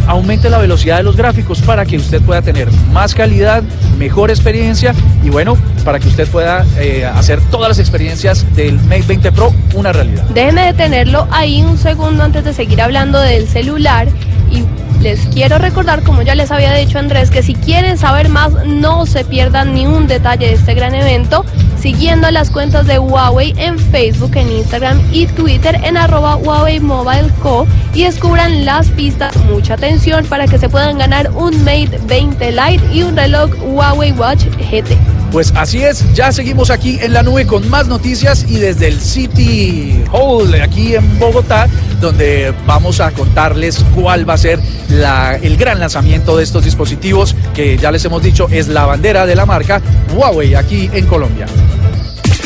aumente 0.07 0.49
la 0.49 0.57
velocidad 0.57 0.97
de 0.97 1.03
los 1.03 1.15
gráficos 1.15 1.61
para 1.61 1.85
que 1.85 1.97
usted 1.97 2.21
pueda 2.21 2.41
tener 2.41 2.69
más 2.91 3.15
calidad, 3.15 3.63
mejor 3.97 4.29
experiencia 4.29 4.93
y 5.23 5.29
bueno, 5.29 5.57
para 5.83 5.99
que 5.99 6.07
usted 6.07 6.27
pueda 6.27 6.65
eh, 6.77 7.05
hacer 7.05 7.39
todas 7.49 7.69
las 7.69 7.79
experiencias 7.79 8.45
del 8.55 8.79
Mate 8.81 9.03
20 9.07 9.31
Pro 9.31 9.53
una 9.73 9.91
realidad. 9.91 10.23
Déjenme 10.33 10.65
detenerlo 10.65 11.27
ahí 11.31 11.61
un 11.61 11.77
segundo 11.77 12.23
antes 12.23 12.43
de 12.43 12.53
seguir 12.53 12.81
hablando 12.81 13.19
del 13.19 13.47
celular 13.47 14.07
y 14.51 14.63
les 15.01 15.19
quiero 15.27 15.57
recordar, 15.57 16.01
como 16.03 16.21
ya 16.21 16.33
les 16.33 16.51
había 16.51 16.73
dicho 16.73 16.97
Andrés, 16.97 17.29
que 17.29 17.43
si 17.43 17.55
quieren 17.55 17.97
saber 17.97 18.29
más, 18.29 18.53
no 18.65 19.05
se 19.05 19.25
pierdan 19.25 19.73
ni 19.73 19.85
un 19.85 20.07
detalle 20.07 20.47
de 20.47 20.53
este 20.53 20.73
gran 20.73 20.95
evento, 20.95 21.45
siguiendo 21.83 22.31
las 22.31 22.49
cuentas 22.49 22.87
de 22.87 22.97
Huawei 22.97 23.53
en 23.57 23.77
Facebook, 23.77 24.31
en 24.37 24.49
Instagram 24.49 25.01
y 25.11 25.25
Twitter 25.27 25.77
en 25.83 25.97
arroba 25.97 26.37
Huawei 26.37 26.79
Mobile 26.79 27.29
Co. 27.41 27.67
y 27.93 28.05
descubran 28.05 28.63
las 28.63 28.87
pistas. 28.87 29.35
Mucha 29.51 29.73
atención 29.73 30.25
para 30.27 30.47
que 30.47 30.57
se 30.57 30.69
puedan 30.69 30.97
ganar 30.97 31.29
un 31.35 31.57
Mate 31.65 31.99
20 32.07 32.51
Lite 32.53 32.81
y 32.93 33.03
un 33.03 33.17
reloj 33.17 33.51
Huawei 33.61 34.13
Watch 34.13 34.45
GT. 34.45 34.97
Pues 35.33 35.51
así 35.57 35.81
es, 35.83 36.05
ya 36.13 36.31
seguimos 36.31 36.69
aquí 36.69 36.99
en 37.01 37.11
la 37.11 37.21
nube 37.21 37.45
con 37.45 37.67
más 37.69 37.87
noticias 37.87 38.45
y 38.47 38.55
desde 38.59 38.87
el 38.87 39.01
City 39.01 40.01
Hall 40.13 40.53
aquí 40.61 40.95
en 40.95 41.19
Bogotá, 41.19 41.67
donde 41.99 42.53
vamos 42.65 43.01
a 43.01 43.11
contarles 43.11 43.83
cuál 43.95 44.29
va 44.29 44.35
a 44.35 44.37
ser 44.37 44.59
la- 44.89 45.35
el 45.35 45.57
gran 45.57 45.79
lanzamiento 45.79 46.37
de 46.37 46.43
estos 46.43 46.63
dispositivos 46.63 47.35
que 47.53 47.77
ya 47.77 47.91
les 47.91 48.05
hemos 48.05 48.21
dicho 48.23 48.47
es 48.51 48.67
la 48.69 48.85
bandera 48.85 49.25
de 49.25 49.35
la 49.35 49.45
marca 49.47 49.81
Huawei 50.15 50.53
aquí 50.55 50.89
en 50.93 51.07
Colombia. 51.07 51.47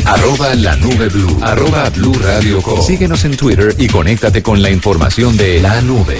Arroba 0.07 0.55
la 0.55 0.73
nube 0.77 1.09
blue. 1.09 1.37
Arroba 1.41 1.89
blue 1.89 2.13
radio 2.13 2.61
com. 2.61 2.81
Síguenos 2.81 3.25
en 3.25 3.35
Twitter 3.35 3.75
y 3.77 3.87
conéctate 3.89 4.41
con 4.41 4.61
la 4.61 4.69
información 4.69 5.35
de 5.35 5.59
la 5.59 5.81
nube. 5.81 6.17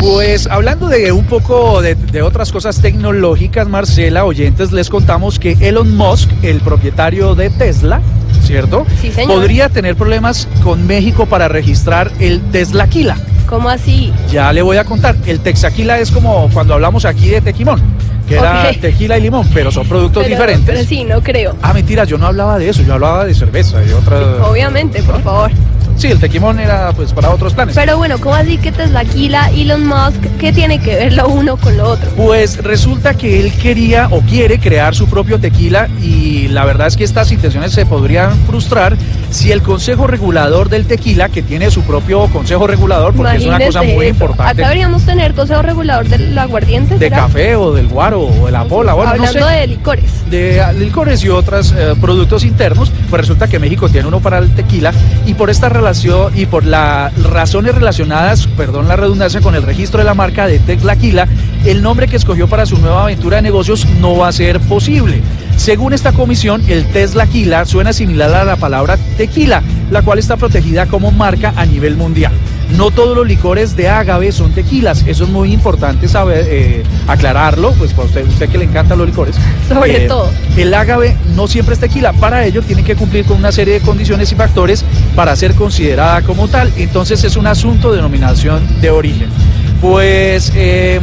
Pues 0.00 0.48
hablando 0.48 0.88
de 0.88 1.12
un 1.12 1.26
poco 1.26 1.80
de, 1.80 1.94
de, 1.94 2.22
otras 2.22 2.50
cosas 2.50 2.82
tecnológicas, 2.82 3.68
Marcela, 3.68 4.24
oyentes, 4.24 4.72
les 4.72 4.90
contamos 4.90 5.38
que 5.38 5.52
Elon 5.60 5.96
Musk, 5.96 6.28
el 6.42 6.60
propietario 6.60 7.36
de 7.36 7.48
Tesla, 7.48 8.02
¿cierto? 8.42 8.84
Sí, 9.00 9.12
señor. 9.12 9.36
Podría 9.36 9.68
tener 9.68 9.94
problemas 9.94 10.48
con 10.64 10.88
México 10.88 11.26
para 11.26 11.46
registrar 11.46 12.10
el 12.18 12.40
Teslaquila. 12.50 13.16
¿Cómo 13.46 13.68
así? 13.68 14.12
Ya 14.28 14.52
le 14.52 14.62
voy 14.62 14.78
a 14.78 14.84
contar. 14.84 15.14
El 15.24 15.38
Texaquila 15.38 16.00
es 16.00 16.10
como 16.10 16.50
cuando 16.52 16.74
hablamos 16.74 17.04
aquí 17.04 17.28
de 17.28 17.40
Tequimón 17.40 17.80
que 18.28 18.36
era 18.36 18.68
Ok. 18.70 18.80
tequila 18.80 19.18
y 19.18 19.22
limón, 19.22 19.46
pero 19.52 19.70
son 19.70 19.86
productos 19.86 20.22
Pero- 20.22 20.34
diferentes. 20.34 20.74
Pero 20.74 20.88
sí, 20.88 21.04
no 21.04 21.20
creo. 21.22 21.56
Ah, 21.62 21.72
mentira, 21.72 22.04
yo 22.04 22.18
no 22.18 22.26
hablaba 22.26 22.58
de 22.58 22.68
eso, 22.68 22.82
yo 22.82 22.94
hablaba 22.94 23.24
de 23.24 23.34
cerveza 23.34 23.82
y 23.84 23.90
otra. 23.92 24.18
Obviamente, 24.46 25.02
por 25.02 25.20
favor. 25.22 25.50
Sí, 25.94 26.06
el 26.08 26.18
tequimón 26.18 26.58
era 26.58 26.90
pues 26.92 27.12
para 27.12 27.30
otros 27.30 27.52
planes. 27.52 27.74
Pero 27.74 27.98
bueno, 27.98 28.18
¿cómo 28.18 28.34
así 28.34 28.56
que 28.56 28.72
Teslaquila, 28.72 29.50
Elon 29.50 29.86
Musk, 29.86 30.22
qué 30.40 30.50
tiene 30.50 30.80
que 30.80 30.94
ver 30.96 31.12
lo 31.12 31.28
uno 31.28 31.58
con 31.58 31.76
lo 31.76 31.84
otro? 31.90 32.08
Pues 32.16 32.62
resulta 32.64 33.12
que 33.14 33.40
él 33.40 33.52
quería 33.52 34.08
o 34.10 34.22
quiere 34.22 34.58
crear 34.58 34.94
su 34.94 35.06
propio 35.06 35.38
tequila 35.38 35.88
y 36.00 36.48
la 36.48 36.64
verdad 36.64 36.86
es 36.86 36.96
que 36.96 37.04
estas 37.04 37.30
intenciones 37.30 37.72
se 37.72 37.84
podrían 37.84 38.34
frustrar 38.46 38.96
si 39.32 39.50
el 39.50 39.62
Consejo 39.62 40.06
Regulador 40.06 40.68
del 40.68 40.86
Tequila, 40.86 41.28
que 41.28 41.42
tiene 41.42 41.70
su 41.70 41.82
propio 41.82 42.26
Consejo 42.28 42.66
Regulador, 42.66 43.14
porque 43.14 43.36
es 43.36 43.44
una 43.46 43.58
cosa 43.58 43.82
muy 43.82 43.90
eso. 43.90 44.04
importante, 44.04 44.52
Acá 44.52 44.62
deberíamos 44.62 45.04
tener 45.04 45.34
consejo 45.34 45.62
regulador 45.62 46.06
del 46.08 46.36
aguardiente. 46.38 46.94
de 46.98 47.08
¿será? 47.08 47.16
café 47.22 47.56
o 47.56 47.72
del 47.72 47.88
guaro 47.88 48.22
o 48.22 48.46
de 48.46 48.52
la 48.52 48.64
pola, 48.64 48.92
bueno, 48.94 49.14
no 49.16 49.22
sé. 49.26 49.38
Hablando 49.38 49.48
de 49.48 49.66
licores. 49.66 50.30
de 50.30 50.62
licores 50.78 51.24
y 51.24 51.28
otros 51.28 51.74
productos 52.00 52.44
internos, 52.44 52.92
pues 53.10 53.20
resulta 53.20 53.48
que 53.48 53.58
México 53.58 53.88
tiene 53.88 54.08
uno 54.08 54.20
para 54.20 54.38
el 54.38 54.50
tequila 54.54 54.92
y 55.26 55.34
por 55.34 55.50
esta 55.50 55.68
relación 55.68 56.32
y 56.38 56.46
por 56.46 56.64
las 56.64 57.12
razones 57.22 57.74
relacionadas, 57.74 58.46
perdón 58.46 58.88
la 58.88 58.96
redundancia, 58.96 59.40
con 59.40 59.54
el 59.54 59.62
registro 59.62 59.98
de 59.98 60.04
la 60.04 60.14
marca 60.14 60.46
de 60.46 60.58
Tequila, 60.58 61.26
el 61.64 61.82
nombre 61.82 62.08
que 62.08 62.16
escogió 62.16 62.48
para 62.48 62.66
su 62.66 62.78
nueva 62.78 63.04
aventura 63.04 63.36
de 63.36 63.42
negocios 63.42 63.86
no 64.00 64.16
va 64.16 64.28
a 64.28 64.32
ser 64.32 64.58
posible. 64.60 65.20
Según 65.56 65.92
esta 65.92 66.12
comisión, 66.12 66.62
el 66.68 66.86
Teslaquila 66.86 67.64
suena 67.66 67.92
similar 67.92 68.34
a 68.34 68.44
la 68.44 68.56
palabra 68.56 68.96
tequila, 69.16 69.62
la 69.90 70.02
cual 70.02 70.18
está 70.18 70.36
protegida 70.36 70.86
como 70.86 71.10
marca 71.12 71.52
a 71.56 71.64
nivel 71.66 71.96
mundial. 71.96 72.32
No 72.76 72.90
todos 72.90 73.14
los 73.14 73.26
licores 73.26 73.76
de 73.76 73.88
agave 73.88 74.32
son 74.32 74.52
tequilas, 74.52 75.04
eso 75.06 75.24
es 75.24 75.30
muy 75.30 75.52
importante 75.52 76.08
saber, 76.08 76.46
eh, 76.48 76.82
aclararlo, 77.06 77.72
pues 77.72 77.92
para 77.92 78.06
usted, 78.08 78.26
usted 78.26 78.48
que 78.48 78.58
le 78.58 78.64
encantan 78.64 78.98
los 78.98 79.06
licores. 79.06 79.36
Sobre 79.68 80.04
Eh, 80.04 80.08
todo. 80.08 80.30
El 80.56 80.72
agave 80.72 81.16
no 81.36 81.46
siempre 81.46 81.74
es 81.74 81.80
tequila, 81.80 82.12
para 82.14 82.44
ello 82.46 82.62
tiene 82.62 82.82
que 82.82 82.96
cumplir 82.96 83.26
con 83.26 83.36
una 83.36 83.52
serie 83.52 83.74
de 83.74 83.80
condiciones 83.80 84.32
y 84.32 84.34
factores 84.34 84.84
para 85.14 85.36
ser 85.36 85.54
considerada 85.54 86.22
como 86.22 86.48
tal, 86.48 86.72
entonces 86.76 87.22
es 87.24 87.36
un 87.36 87.46
asunto 87.46 87.90
de 87.90 87.96
denominación 87.96 88.62
de 88.80 88.90
origen. 88.90 89.28
Pues... 89.80 90.50
em, 90.56 91.02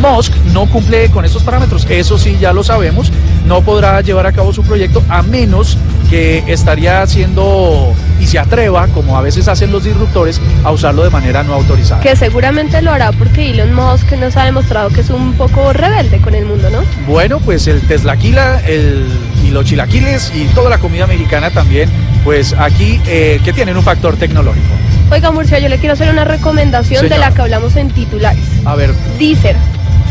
Musk 0.00 0.34
no 0.52 0.66
cumple 0.66 1.10
con 1.10 1.24
esos 1.24 1.42
parámetros, 1.42 1.86
eso 1.88 2.18
sí 2.18 2.36
ya 2.40 2.52
lo 2.52 2.62
sabemos, 2.62 3.10
no 3.46 3.62
podrá 3.62 4.00
llevar 4.00 4.26
a 4.26 4.32
cabo 4.32 4.52
su 4.52 4.62
proyecto 4.62 5.02
a 5.08 5.22
menos 5.22 5.78
que 6.10 6.42
estaría 6.46 7.02
haciendo 7.02 7.94
y 8.20 8.26
se 8.26 8.38
atreva, 8.38 8.86
como 8.88 9.16
a 9.16 9.22
veces 9.22 9.48
hacen 9.48 9.70
los 9.72 9.84
disruptores, 9.84 10.40
a 10.64 10.70
usarlo 10.70 11.04
de 11.04 11.10
manera 11.10 11.42
no 11.42 11.54
autorizada. 11.54 12.00
Que 12.00 12.16
seguramente 12.16 12.80
lo 12.82 12.92
hará 12.92 13.12
porque 13.12 13.50
Elon 13.50 13.74
Musk 13.74 14.12
nos 14.12 14.36
ha 14.36 14.44
demostrado 14.44 14.88
que 14.90 15.02
es 15.02 15.10
un 15.10 15.34
poco 15.34 15.72
rebelde 15.72 16.20
con 16.20 16.34
el 16.34 16.46
mundo, 16.46 16.70
¿no? 16.70 16.80
Bueno, 17.06 17.38
pues 17.40 17.66
el 17.66 17.80
teslaquila 17.82 18.60
el, 18.66 19.06
y 19.46 19.50
los 19.50 19.64
chilaquiles 19.64 20.32
y 20.34 20.44
toda 20.54 20.70
la 20.70 20.78
comida 20.78 21.06
mexicana 21.06 21.50
también, 21.50 21.90
pues 22.24 22.54
aquí 22.58 23.00
eh, 23.06 23.40
que 23.44 23.52
tienen 23.52 23.76
un 23.76 23.82
factor 23.82 24.16
tecnológico. 24.16 24.66
Oiga, 25.10 25.30
Murcia, 25.30 25.58
yo 25.58 25.68
le 25.68 25.78
quiero 25.78 25.94
hacer 25.94 26.10
una 26.10 26.24
recomendación 26.24 27.08
de 27.08 27.18
la 27.18 27.32
que 27.32 27.40
hablamos 27.40 27.76
en 27.76 27.90
titulares. 27.90 28.44
A 28.64 28.74
ver, 28.74 28.92
Deezer. 29.18 29.56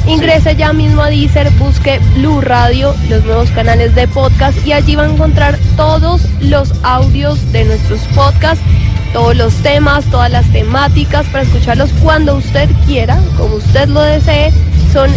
Ingrese 0.08 0.56
ya 0.56 0.72
mismo 0.72 1.02
a 1.02 1.10
Deezer, 1.10 1.50
busque 1.60 2.00
Blue 2.16 2.40
Radio, 2.40 2.96
los 3.10 3.26
nuevos 3.26 3.52
canales 3.52 3.94
de 3.94 4.08
podcast 4.08 4.58
y 4.66 4.72
allí 4.72 4.96
va 4.96 5.04
a 5.04 5.10
encontrar 5.10 5.60
todos 5.76 6.22
los 6.40 6.72
audios 6.84 7.52
de 7.52 7.66
nuestros 7.66 8.00
podcasts, 8.16 8.64
todos 9.12 9.36
los 9.36 9.54
temas, 9.56 10.06
todas 10.06 10.32
las 10.32 10.50
temáticas 10.52 11.26
para 11.28 11.44
escucharlos 11.44 11.92
cuando 12.02 12.36
usted 12.36 12.70
quiera, 12.86 13.20
como 13.38 13.56
usted 13.56 13.90
lo 13.90 14.02
desee. 14.02 14.54
Son 14.94 15.10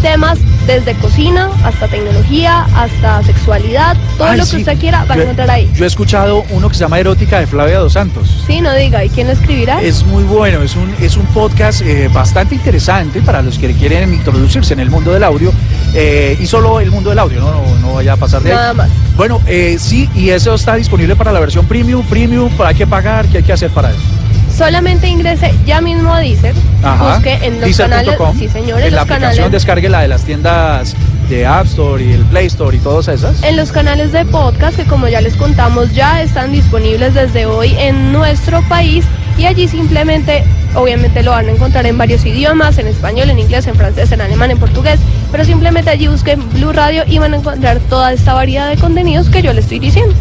temas 0.00 0.38
desde 0.68 0.94
cocina 0.96 1.50
hasta 1.64 1.88
tecnología, 1.88 2.66
hasta 2.76 3.22
sexualidad, 3.22 3.96
todo 4.18 4.28
ay, 4.28 4.36
lo 4.36 4.44
que 4.44 4.50
sí, 4.50 4.56
usted 4.58 4.78
quiera 4.78 5.04
va 5.06 5.14
a 5.14 5.16
yo 5.16 5.22
encontrar 5.22 5.50
ahí. 5.50 5.70
Yo 5.74 5.84
he 5.84 5.86
escuchado 5.86 6.44
uno 6.50 6.68
que 6.68 6.74
se 6.74 6.80
llama 6.80 6.98
Erótica 6.98 7.40
de 7.40 7.46
Flavia 7.46 7.78
Dos 7.78 7.94
Santos. 7.94 8.44
Sí, 8.46 8.60
no 8.60 8.74
diga, 8.74 9.02
¿y 9.02 9.08
quién 9.08 9.28
lo 9.28 9.32
escribirá? 9.32 9.80
Es 9.80 10.04
muy 10.04 10.24
bueno, 10.24 10.62
es 10.62 10.76
un, 10.76 10.94
es 11.00 11.16
un 11.16 11.24
podcast 11.28 11.80
eh, 11.80 12.10
bastante 12.12 12.54
interesante 12.54 13.22
para 13.22 13.40
los 13.40 13.58
que 13.58 13.72
quieren 13.72 14.12
introducirse 14.12 14.74
en 14.74 14.80
el 14.80 14.90
mundo 14.90 15.10
del 15.10 15.24
audio 15.24 15.54
eh, 15.94 16.36
y 16.38 16.46
solo 16.46 16.80
el 16.80 16.90
mundo 16.90 17.08
del 17.08 17.18
audio, 17.18 17.40
no, 17.40 17.50
no, 17.50 17.78
no 17.80 17.94
vaya 17.94 18.12
a 18.12 18.16
pasar 18.18 18.42
de 18.42 18.50
ahí. 18.50 18.56
Nada 18.56 18.74
más. 18.74 18.90
Bueno, 19.16 19.40
eh, 19.46 19.78
sí, 19.80 20.06
y 20.14 20.28
eso 20.28 20.54
está 20.54 20.74
disponible 20.74 21.16
para 21.16 21.32
la 21.32 21.40
versión 21.40 21.64
premium, 21.64 22.04
premium, 22.04 22.50
hay 22.62 22.74
que 22.74 22.86
pagar, 22.86 23.26
¿qué 23.28 23.38
hay 23.38 23.42
que 23.42 23.54
hacer 23.54 23.70
para 23.70 23.88
eso? 23.88 24.17
Solamente 24.58 25.06
ingrese 25.06 25.54
ya 25.64 25.80
mismo 25.80 26.12
a 26.12 26.18
Deezer, 26.18 26.54
Ajá. 26.82 27.14
busque 27.14 27.38
en 27.42 27.60
los 27.60 27.76
canales, 27.76 28.16
sí 28.36 28.48
señores, 28.48 28.86
en 28.86 28.94
la 28.96 29.02
aplicación 29.02 29.52
descargue 29.52 29.88
la 29.88 30.00
de 30.00 30.08
las 30.08 30.24
tiendas 30.24 30.96
de 31.30 31.46
App 31.46 31.66
Store 31.66 32.02
y 32.02 32.12
el 32.12 32.22
Play 32.24 32.46
Store 32.46 32.76
y 32.76 32.80
todas 32.80 33.06
esas. 33.06 33.40
en 33.44 33.56
los 33.56 33.70
canales 33.70 34.10
de 34.10 34.24
podcast 34.24 34.76
que 34.76 34.84
como 34.84 35.06
ya 35.06 35.20
les 35.20 35.36
contamos 35.36 35.94
ya 35.94 36.22
están 36.22 36.50
disponibles 36.50 37.14
desde 37.14 37.46
hoy 37.46 37.72
en 37.78 38.12
nuestro 38.12 38.60
país 38.68 39.04
y 39.38 39.46
allí 39.46 39.68
simplemente, 39.68 40.42
obviamente 40.74 41.22
lo 41.22 41.30
van 41.30 41.46
a 41.46 41.52
encontrar 41.52 41.86
en 41.86 41.96
varios 41.96 42.26
idiomas, 42.26 42.76
en 42.78 42.88
español, 42.88 43.30
en 43.30 43.38
inglés, 43.38 43.68
en 43.68 43.76
francés, 43.76 44.10
en 44.10 44.20
alemán, 44.20 44.50
en 44.50 44.58
portugués, 44.58 44.98
pero 45.30 45.44
simplemente 45.44 45.90
allí 45.90 46.08
busquen 46.08 46.42
Blue 46.54 46.72
Radio 46.72 47.04
y 47.06 47.18
van 47.18 47.34
a 47.34 47.36
encontrar 47.36 47.78
toda 47.88 48.12
esta 48.12 48.34
variedad 48.34 48.68
de 48.68 48.76
contenidos 48.76 49.28
que 49.28 49.40
yo 49.40 49.52
les 49.52 49.64
estoy 49.64 49.78
diciendo. 49.78 50.14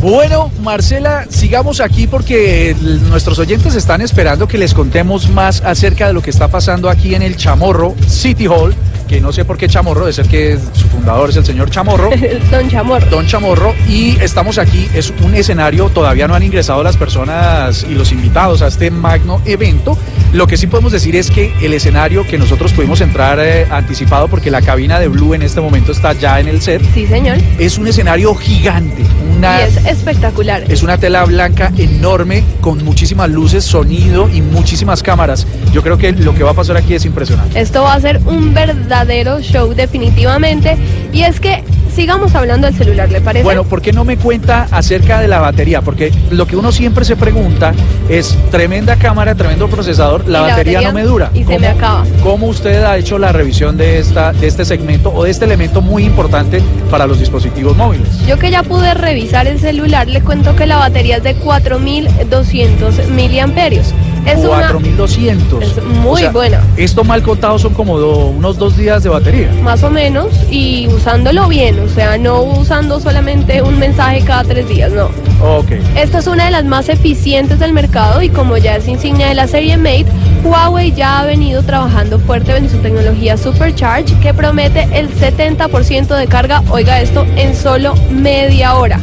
Bueno, 0.00 0.50
Marcela, 0.60 1.24
sigamos 1.30 1.80
aquí 1.80 2.06
porque 2.06 2.76
nuestros 3.08 3.38
oyentes 3.38 3.74
están 3.74 4.02
esperando 4.02 4.46
que 4.46 4.58
les 4.58 4.74
contemos 4.74 5.30
más 5.30 5.62
acerca 5.62 6.06
de 6.06 6.12
lo 6.12 6.22
que 6.22 6.30
está 6.30 6.48
pasando 6.48 6.90
aquí 6.90 7.14
en 7.14 7.22
el 7.22 7.36
Chamorro 7.36 7.94
City 8.06 8.46
Hall, 8.46 8.74
que 9.06 9.20
no 9.20 9.32
sé 9.32 9.44
por 9.44 9.56
qué 9.56 9.68
Chamorro, 9.68 10.06
de 10.06 10.12
ser 10.12 10.26
que 10.26 10.58
su 10.72 10.88
fundador 10.88 11.30
es 11.30 11.36
el 11.36 11.44
señor 11.44 11.70
Chamorro. 11.70 12.10
Don 12.50 12.68
Chamorro. 12.68 13.06
Don 13.10 13.26
Chamorro 13.26 13.74
y 13.88 14.18
estamos 14.20 14.58
aquí, 14.58 14.88
es 14.94 15.12
un 15.22 15.34
escenario, 15.34 15.88
todavía 15.90 16.26
no 16.26 16.34
han 16.34 16.42
ingresado 16.42 16.82
las 16.82 16.96
personas 16.96 17.84
y 17.88 17.94
los 17.94 18.12
invitados 18.12 18.62
a 18.62 18.66
este 18.68 18.90
magno 18.90 19.40
evento. 19.44 19.96
Lo 20.32 20.46
que 20.46 20.56
sí 20.56 20.66
podemos 20.66 20.92
decir 20.92 21.14
es 21.16 21.30
que 21.30 21.52
el 21.62 21.72
escenario 21.72 22.26
que 22.26 22.36
nosotros 22.36 22.72
pudimos 22.72 23.00
entrar 23.00 23.38
eh, 23.40 23.66
anticipado 23.70 24.28
porque 24.28 24.50
la 24.50 24.60
cabina 24.60 24.98
de 24.98 25.08
Blue 25.08 25.34
en 25.34 25.42
este 25.42 25.60
momento 25.60 25.92
está 25.92 26.12
ya 26.12 26.40
en 26.40 26.48
el 26.48 26.60
set, 26.60 26.82
Sí, 26.92 27.06
señor. 27.06 27.38
es 27.58 27.78
un 27.78 27.86
escenario 27.86 28.34
gigante, 28.34 29.02
una, 29.36 29.60
Y 29.60 29.64
es 29.64 29.76
espectacular. 29.86 30.64
es 30.68 30.82
una 30.82 30.98
tela 30.98 31.24
blanca 31.24 31.72
enorme 31.78 32.42
con 32.60 32.84
muchísimas 32.84 33.30
luces, 33.30 33.64
sonido 33.64 34.28
y 34.28 34.42
muchísimas 34.42 35.02
cámaras. 35.02 35.46
Yo 35.72 35.82
creo 35.82 35.96
que 35.96 36.12
lo 36.12 36.34
que 36.34 36.42
va 36.42 36.50
a 36.50 36.54
pasar 36.54 36.76
aquí 36.76 36.94
es 36.94 37.04
impresionante. 37.04 37.58
Esto 37.60 37.82
va 37.82 37.94
a 37.94 38.00
ser 38.00 38.20
un 38.26 38.52
verdadero 38.52 38.95
show 39.04 39.74
definitivamente. 39.74 40.76
Y 41.12 41.22
es 41.22 41.40
que 41.40 41.62
sigamos 41.94 42.34
hablando 42.34 42.66
del 42.66 42.76
celular, 42.76 43.10
¿le 43.10 43.20
parece? 43.20 43.44
Bueno, 43.44 43.64
¿por 43.64 43.80
qué 43.80 43.92
no 43.92 44.04
me 44.04 44.16
cuenta 44.16 44.68
acerca 44.70 45.20
de 45.20 45.28
la 45.28 45.40
batería? 45.40 45.80
Porque 45.80 46.12
lo 46.30 46.46
que 46.46 46.56
uno 46.56 46.72
siempre 46.72 47.04
se 47.04 47.16
pregunta 47.16 47.72
es, 48.08 48.36
tremenda 48.50 48.96
cámara, 48.96 49.34
tremendo 49.34 49.68
procesador, 49.68 50.28
la, 50.28 50.38
Y 50.38 50.42
la 50.42 50.48
batería, 50.48 50.78
batería 50.78 50.88
no 50.88 50.94
me 50.94 51.02
dura. 51.04 51.30
y 51.34 51.44
se 51.44 51.58
me 51.58 51.68
acaba. 51.68 52.04
¿Cómo 52.22 52.46
usted 52.46 52.84
ha 52.84 52.96
hecho 52.96 53.18
la 53.18 53.32
revisión 53.32 53.76
de, 53.76 53.98
esta, 53.98 54.32
de 54.32 54.46
este 54.46 54.64
segmento 54.64 55.12
o 55.14 55.24
de 55.24 55.30
este 55.30 55.46
elemento 55.46 55.80
muy 55.80 56.04
importante 56.04 56.62
para 56.90 57.06
los 57.06 57.18
dispositivos 57.18 57.76
móviles? 57.76 58.08
Yo 58.26 58.38
que 58.38 58.50
ya 58.50 58.62
pude 58.62 58.92
revisar 58.94 59.46
el 59.46 59.58
celular, 59.58 60.06
le 60.06 60.20
cuento 60.20 60.54
que 60.54 60.66
la 60.66 60.76
batería 60.76 61.16
es 61.16 61.22
de 61.22 61.34
4200 61.34 63.08
miliamperios. 63.08 63.94
Es 64.26 64.38
una 64.38 64.48
4200. 64.68 65.62
es 65.62 65.82
muy 65.84 66.12
O 66.12 66.16
sea, 66.16 66.30
buena. 66.30 66.60
Esto 66.76 67.04
mal 67.04 67.22
contado 67.22 67.58
son 67.58 67.74
como 67.74 67.98
do- 67.98 68.26
unos 68.26 68.58
dos 68.58 68.76
días 68.76 69.02
de 69.02 69.08
batería. 69.08 69.50
más 69.62 69.82
o 69.82 69.90
menos 69.90 70.28
y 70.50 70.88
usándolo 70.88 71.48
bien, 71.48 71.78
o 71.80 71.88
sea, 71.88 72.18
no 72.18 72.42
usando 72.42 72.98
solamente 73.00 73.62
un 73.62 73.78
mensaje 73.78 74.22
cada 74.24 74.44
tres 74.44 74.68
días, 74.68 74.92
no. 74.92 75.06
Ok. 75.42 75.72
Esta 75.96 76.18
es 76.18 76.26
una 76.26 76.46
de 76.46 76.50
las 76.50 76.64
más 76.64 76.88
eficientes 76.88 77.58
del 77.58 77.72
mercado 77.72 78.22
y 78.22 78.28
como 78.28 78.56
ya 78.56 78.76
es 78.76 78.88
insignia 78.88 79.28
de 79.28 79.34
la 79.34 79.46
serie 79.46 79.76
Mate, 79.76 80.06
Huawei 80.44 80.92
ya 80.92 81.20
ha 81.20 81.24
venido 81.26 81.62
trabajando 81.62 82.18
fuerte 82.18 82.56
en 82.56 82.68
su 82.70 82.78
tecnología 82.78 83.36
Supercharge 83.36 84.14
que 84.20 84.32
promete 84.34 84.88
el 84.92 85.08
70% 85.10 86.14
de 86.16 86.26
carga, 86.26 86.62
oiga 86.70 87.00
esto, 87.00 87.24
en 87.36 87.54
solo 87.54 87.94
media 88.10 88.74
hora. 88.74 88.98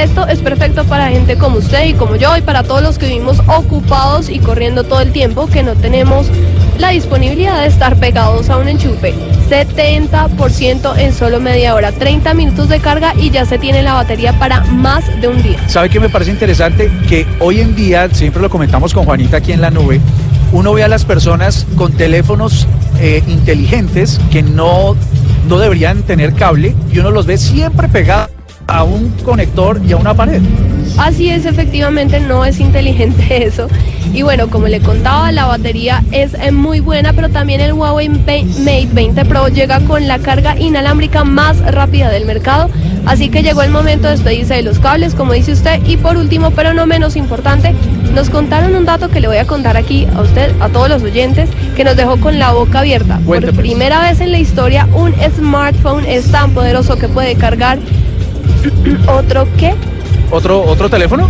Esto 0.00 0.26
es 0.26 0.38
perfecto 0.38 0.84
para 0.84 1.10
gente 1.10 1.36
como 1.36 1.58
usted 1.58 1.84
y 1.84 1.92
como 1.92 2.16
yo 2.16 2.34
y 2.34 2.40
para 2.40 2.62
todos 2.62 2.82
los 2.82 2.96
que 2.96 3.06
vivimos 3.06 3.40
ocupados 3.46 4.30
y 4.30 4.38
corriendo 4.38 4.82
todo 4.82 5.02
el 5.02 5.12
tiempo 5.12 5.46
que 5.46 5.62
no 5.62 5.74
tenemos 5.74 6.26
la 6.78 6.88
disponibilidad 6.88 7.60
de 7.60 7.66
estar 7.66 7.96
pegados 7.96 8.48
a 8.48 8.56
un 8.56 8.68
enchufe. 8.68 9.12
70% 9.50 10.96
en 10.96 11.12
solo 11.12 11.38
media 11.38 11.74
hora. 11.74 11.92
30 11.92 12.32
minutos 12.32 12.70
de 12.70 12.80
carga 12.80 13.12
y 13.14 13.28
ya 13.28 13.44
se 13.44 13.58
tiene 13.58 13.82
la 13.82 13.92
batería 13.92 14.32
para 14.38 14.62
más 14.64 15.04
de 15.20 15.28
un 15.28 15.42
día. 15.42 15.68
¿Sabe 15.68 15.90
qué 15.90 16.00
me 16.00 16.08
parece 16.08 16.30
interesante? 16.30 16.90
Que 17.06 17.26
hoy 17.38 17.60
en 17.60 17.76
día, 17.76 18.08
siempre 18.10 18.40
lo 18.40 18.48
comentamos 18.48 18.94
con 18.94 19.04
Juanita 19.04 19.36
aquí 19.36 19.52
en 19.52 19.60
la 19.60 19.70
nube, 19.70 20.00
uno 20.52 20.72
ve 20.72 20.82
a 20.82 20.88
las 20.88 21.04
personas 21.04 21.66
con 21.76 21.92
teléfonos 21.92 22.66
eh, 23.00 23.22
inteligentes 23.28 24.18
que 24.32 24.42
no, 24.42 24.96
no 25.46 25.58
deberían 25.58 26.04
tener 26.04 26.32
cable 26.32 26.74
y 26.90 27.00
uno 27.00 27.10
los 27.10 27.26
ve 27.26 27.36
siempre 27.36 27.86
pegados 27.88 28.30
a 28.70 28.84
un 28.84 29.10
conector 29.24 29.80
y 29.86 29.92
a 29.92 29.96
una 29.96 30.14
pared. 30.14 30.40
Así 30.96 31.30
es, 31.30 31.46
efectivamente 31.46 32.20
no 32.20 32.44
es 32.44 32.60
inteligente 32.60 33.44
eso. 33.46 33.68
Y 34.12 34.22
bueno, 34.22 34.48
como 34.48 34.66
le 34.66 34.80
contaba, 34.80 35.30
la 35.32 35.46
batería 35.46 36.02
es 36.10 36.34
eh, 36.34 36.50
muy 36.50 36.80
buena, 36.80 37.12
pero 37.12 37.28
también 37.28 37.60
el 37.60 37.72
Huawei 37.72 38.08
Mate 38.08 38.88
20 38.92 39.24
Pro 39.24 39.48
llega 39.48 39.80
con 39.80 40.08
la 40.08 40.18
carga 40.18 40.58
inalámbrica 40.58 41.24
más 41.24 41.58
rápida 41.72 42.10
del 42.10 42.26
mercado. 42.26 42.70
Así 43.06 43.28
que 43.28 43.42
llegó 43.42 43.62
el 43.62 43.70
momento 43.70 44.08
de 44.08 44.14
despedirse 44.14 44.54
de 44.54 44.62
los 44.62 44.78
cables, 44.78 45.14
como 45.14 45.32
dice 45.32 45.52
usted. 45.52 45.80
Y 45.86 45.96
por 45.96 46.16
último, 46.16 46.50
pero 46.50 46.74
no 46.74 46.86
menos 46.86 47.16
importante, 47.16 47.74
nos 48.14 48.28
contaron 48.28 48.74
un 48.74 48.84
dato 48.84 49.08
que 49.08 49.20
le 49.20 49.28
voy 49.28 49.38
a 49.38 49.46
contar 49.46 49.76
aquí 49.76 50.06
a 50.14 50.20
usted, 50.20 50.52
a 50.60 50.68
todos 50.68 50.88
los 50.88 51.02
oyentes, 51.02 51.48
que 51.76 51.84
nos 51.84 51.96
dejó 51.96 52.18
con 52.18 52.38
la 52.38 52.52
boca 52.52 52.80
abierta. 52.80 53.20
Por 53.24 53.40
pues. 53.40 53.56
primera 53.56 54.00
vez 54.00 54.20
en 54.20 54.32
la 54.32 54.38
historia, 54.38 54.88
un 54.92 55.14
smartphone 55.36 56.04
es 56.04 56.30
tan 56.30 56.50
poderoso 56.50 56.96
que 56.96 57.08
puede 57.08 57.36
cargar 57.36 57.78
otro 59.06 59.46
qué? 59.56 59.74
¿Otro, 60.30 60.62
otro 60.62 60.88
teléfono? 60.88 61.28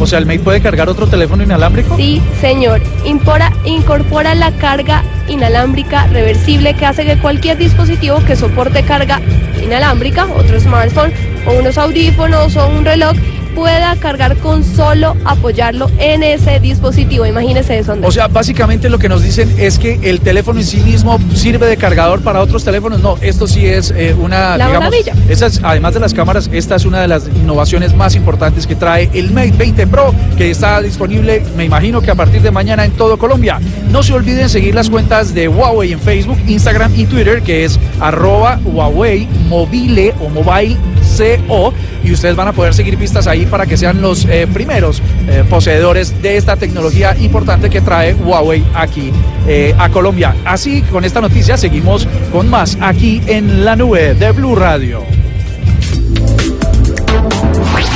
O 0.00 0.06
sea, 0.06 0.18
¿el 0.18 0.26
Mate 0.26 0.40
puede 0.40 0.60
cargar 0.60 0.88
otro 0.88 1.06
teléfono 1.06 1.42
inalámbrico? 1.42 1.96
Sí, 1.96 2.22
señor. 2.40 2.80
Impora, 3.04 3.52
incorpora 3.64 4.34
la 4.34 4.52
carga 4.52 5.02
inalámbrica 5.28 6.06
reversible 6.06 6.74
que 6.74 6.86
hace 6.86 7.04
que 7.04 7.18
cualquier 7.18 7.58
dispositivo 7.58 8.24
que 8.24 8.36
soporte 8.36 8.84
carga 8.84 9.20
inalámbrica, 9.62 10.26
otro 10.26 10.60
smartphone 10.60 11.12
o 11.46 11.52
unos 11.58 11.76
audífonos 11.78 12.56
o 12.56 12.68
un 12.68 12.84
reloj, 12.84 13.16
pueda 13.48 13.96
cargar 13.96 14.36
con 14.36 14.64
solo 14.64 15.16
apoyarlo 15.24 15.90
en 15.98 16.22
ese 16.22 16.60
dispositivo. 16.60 17.26
Imagínese 17.26 17.78
eso. 17.78 17.96
O 18.02 18.10
sea, 18.10 18.28
básicamente 18.28 18.88
lo 18.88 18.98
que 18.98 19.08
nos 19.08 19.22
dicen 19.22 19.52
es 19.58 19.78
que 19.78 19.98
el 20.02 20.20
teléfono 20.20 20.60
en 20.60 20.66
sí 20.66 20.78
mismo 20.80 21.18
sirve 21.34 21.66
de 21.66 21.76
cargador 21.76 22.20
para 22.22 22.40
otros 22.40 22.64
teléfonos. 22.64 23.00
No, 23.02 23.16
esto 23.20 23.46
sí 23.46 23.66
es 23.66 23.92
eh, 23.96 24.14
una... 24.18 24.56
La 24.56 24.66
digamos, 24.66 24.94
es, 25.28 25.60
además 25.62 25.94
de 25.94 26.00
las 26.00 26.14
cámaras, 26.14 26.48
esta 26.52 26.76
es 26.76 26.84
una 26.84 27.00
de 27.00 27.08
las 27.08 27.28
innovaciones 27.28 27.94
más 27.94 28.14
importantes 28.14 28.66
que 28.66 28.74
trae 28.74 29.10
el 29.14 29.32
Mate 29.32 29.52
20 29.52 29.86
Pro, 29.86 30.14
que 30.36 30.50
está 30.50 30.80
disponible, 30.80 31.42
me 31.56 31.64
imagino 31.64 32.00
que 32.00 32.10
a 32.10 32.14
partir 32.14 32.42
de 32.42 32.50
mañana 32.50 32.84
en 32.84 32.92
todo 32.92 33.18
Colombia. 33.18 33.60
No 33.90 34.02
se 34.02 34.12
olviden 34.12 34.48
seguir 34.48 34.74
las 34.74 34.90
cuentas 34.90 35.34
de 35.34 35.48
Huawei 35.48 35.92
en 35.92 36.00
Facebook, 36.00 36.38
Instagram 36.46 36.92
y 36.94 37.06
Twitter, 37.06 37.42
que 37.42 37.64
es 37.64 37.78
arroba 38.00 38.60
Huawei 38.64 39.26
Mobile 39.48 40.14
o 40.20 40.28
Mobile 40.28 40.76
CO 41.18 41.74
y 42.04 42.12
ustedes 42.12 42.36
van 42.36 42.48
a 42.48 42.52
poder 42.52 42.74
seguir 42.74 42.96
pistas 42.96 43.26
ahí 43.26 43.46
para 43.46 43.66
que 43.66 43.76
sean 43.76 44.00
los 44.00 44.24
eh, 44.26 44.46
primeros 44.52 45.02
eh, 45.28 45.44
poseedores 45.48 46.22
de 46.22 46.36
esta 46.36 46.56
tecnología 46.56 47.16
importante 47.18 47.68
que 47.68 47.80
trae 47.80 48.14
Huawei 48.14 48.64
aquí 48.74 49.12
eh, 49.46 49.74
a 49.78 49.88
Colombia. 49.88 50.34
Así, 50.44 50.82
con 50.82 51.04
esta 51.04 51.20
noticia 51.20 51.56
seguimos 51.56 52.06
con 52.32 52.48
más 52.48 52.78
aquí 52.80 53.20
en 53.26 53.64
la 53.64 53.76
nube 53.76 54.14
de 54.14 54.30
Blue 54.32 54.54
Radio. 54.54 55.02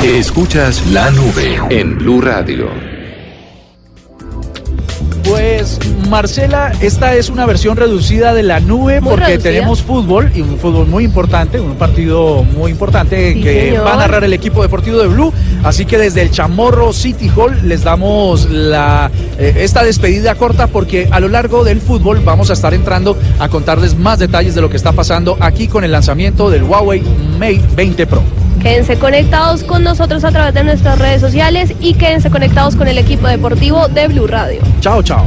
Escuchas 0.04 0.84
la 0.90 1.10
nube 1.10 1.60
en 1.70 1.96
Blue 1.96 2.20
Radio. 2.20 2.68
Pues 5.22 5.78
Marcela, 6.12 6.70
esta 6.82 7.14
es 7.14 7.30
una 7.30 7.46
versión 7.46 7.74
reducida 7.74 8.34
de 8.34 8.42
la 8.42 8.60
nube 8.60 9.00
porque 9.00 9.38
tenemos 9.38 9.80
fútbol 9.80 10.30
y 10.34 10.42
un 10.42 10.58
fútbol 10.58 10.86
muy 10.86 11.04
importante, 11.04 11.58
un 11.58 11.76
partido 11.76 12.44
muy 12.44 12.70
importante 12.70 13.40
que 13.40 13.78
va 13.78 13.94
a 13.94 13.96
narrar 13.96 14.22
el 14.22 14.34
equipo 14.34 14.60
deportivo 14.60 14.98
de 14.98 15.08
Blue. 15.08 15.32
Así 15.64 15.86
que 15.86 15.96
desde 15.96 16.20
el 16.20 16.30
Chamorro 16.30 16.92
City 16.92 17.30
Hall 17.34 17.66
les 17.66 17.84
damos 17.84 18.50
la, 18.50 19.10
eh, 19.38 19.54
esta 19.60 19.84
despedida 19.84 20.34
corta 20.34 20.66
porque 20.66 21.08
a 21.10 21.18
lo 21.18 21.28
largo 21.28 21.64
del 21.64 21.80
fútbol 21.80 22.20
vamos 22.22 22.50
a 22.50 22.52
estar 22.52 22.74
entrando 22.74 23.16
a 23.38 23.48
contarles 23.48 23.96
más 23.96 24.18
detalles 24.18 24.54
de 24.54 24.60
lo 24.60 24.68
que 24.68 24.76
está 24.76 24.92
pasando 24.92 25.38
aquí 25.40 25.66
con 25.66 25.82
el 25.82 25.92
lanzamiento 25.92 26.50
del 26.50 26.64
Huawei 26.64 27.02
Mate 27.38 27.62
20 27.74 28.06
Pro. 28.06 28.22
Quédense 28.60 28.98
conectados 28.98 29.64
con 29.64 29.82
nosotros 29.82 30.24
a 30.24 30.30
través 30.30 30.52
de 30.52 30.62
nuestras 30.62 30.98
redes 30.98 31.22
sociales 31.22 31.72
y 31.80 31.94
quédense 31.94 32.28
conectados 32.28 32.76
con 32.76 32.86
el 32.86 32.98
equipo 32.98 33.28
deportivo 33.28 33.88
de 33.88 34.08
Blue 34.08 34.26
Radio. 34.26 34.60
Chao, 34.82 35.02
chao. 35.02 35.26